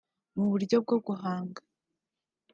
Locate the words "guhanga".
1.05-1.61